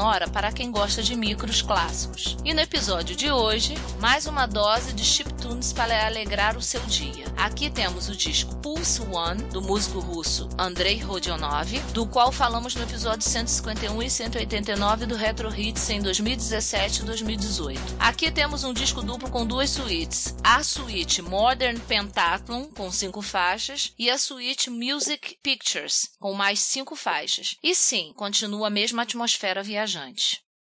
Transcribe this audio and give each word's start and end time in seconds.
sonora 0.00 0.28
para 0.28 0.50
quem 0.50 0.70
gosta 0.70 1.02
de 1.02 1.14
micros 1.14 1.60
clássicos. 1.60 2.38
E 2.42 2.54
no 2.54 2.60
episódio 2.60 3.14
de 3.14 3.30
hoje, 3.30 3.74
mais 4.00 4.26
uma 4.26 4.46
dose 4.46 4.94
de 4.94 5.04
para 5.74 6.06
alegrar 6.06 6.56
o 6.56 6.62
seu 6.62 6.80
dia. 6.82 7.24
Aqui 7.36 7.68
temos 7.68 8.08
o 8.08 8.14
disco 8.14 8.54
Pulse 8.56 9.02
One, 9.02 9.42
do 9.44 9.60
músico 9.60 9.98
russo 9.98 10.48
Andrei 10.56 10.98
Rodionov, 10.98 11.76
do 11.92 12.06
qual 12.06 12.30
falamos 12.30 12.76
no 12.76 12.84
episódio 12.84 13.28
151 13.28 14.00
e 14.00 14.08
189 14.08 15.06
do 15.06 15.16
Retro 15.16 15.52
Hits 15.52 15.90
em 15.90 16.00
2017 16.00 17.02
e 17.02 17.04
2018. 17.04 17.80
Aqui 17.98 18.30
temos 18.30 18.62
um 18.62 18.72
disco 18.72 19.02
duplo 19.02 19.28
com 19.28 19.44
duas 19.44 19.70
suítes, 19.70 20.36
a 20.44 20.62
suíte 20.62 21.20
Modern 21.20 21.80
Pentaclum, 21.80 22.70
com 22.70 22.92
cinco 22.92 23.20
faixas, 23.20 23.92
e 23.98 24.08
a 24.08 24.18
suíte 24.18 24.70
Music 24.70 25.36
Pictures, 25.42 26.10
com 26.20 26.32
mais 26.32 26.60
cinco 26.60 26.94
faixas. 26.94 27.56
E 27.60 27.74
sim, 27.74 28.12
continua 28.14 28.68
a 28.68 28.70
mesma 28.70 29.02
atmosfera 29.02 29.64
viajante. 29.64 30.40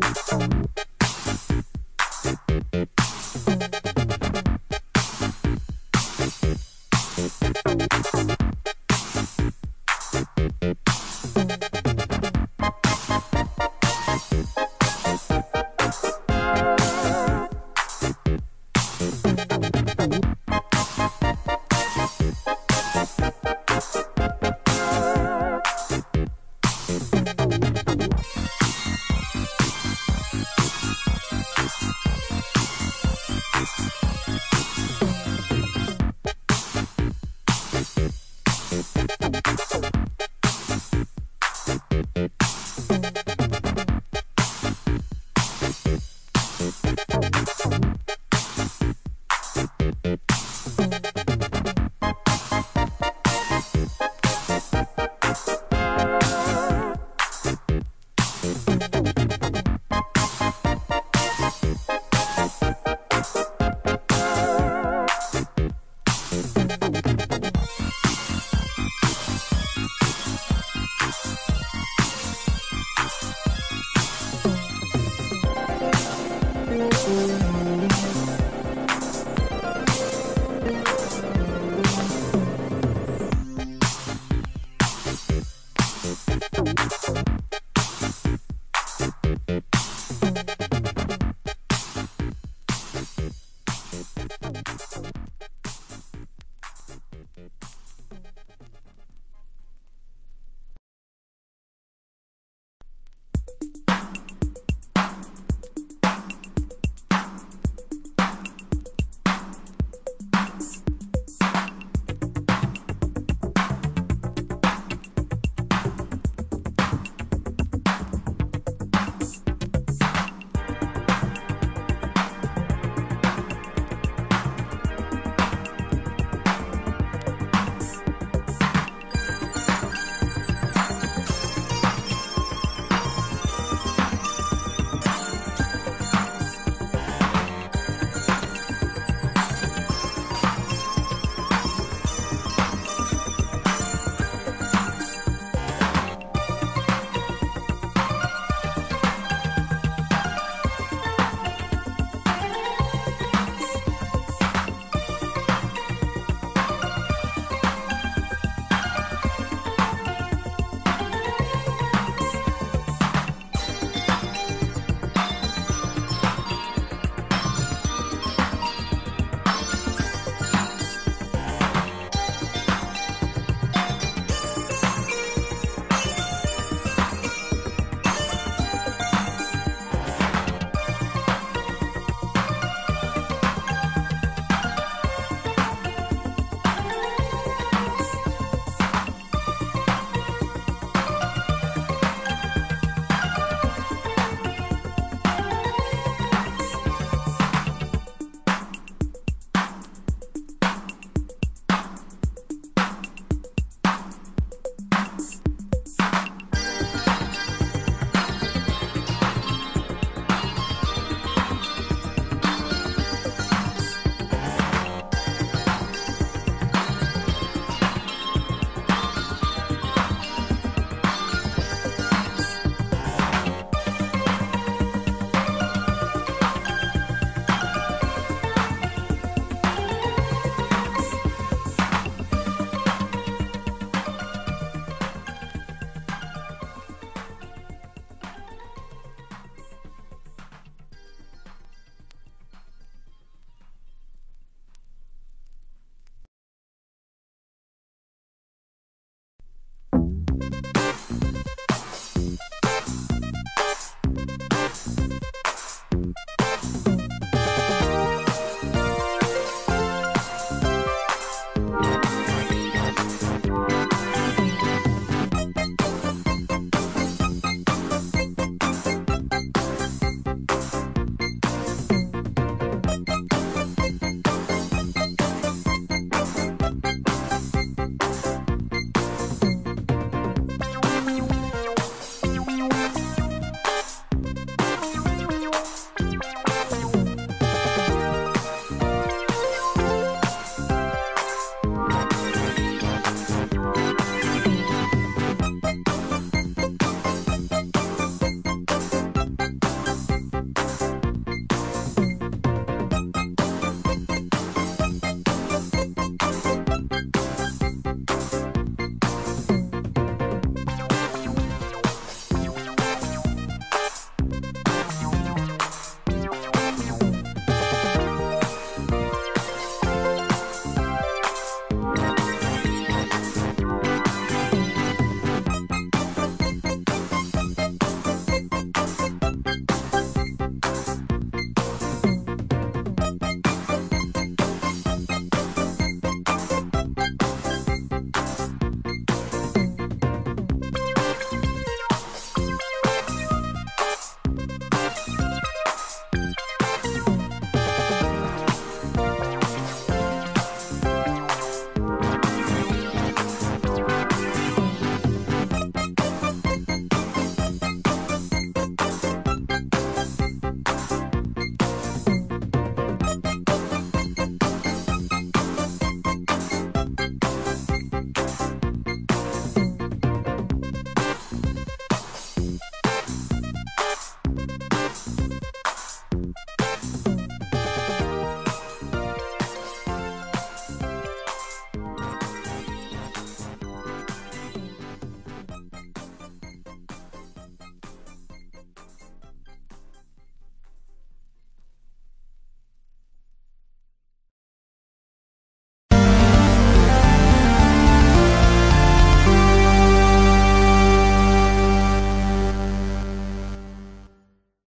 Thank 0.00 0.52
you. 0.52 0.57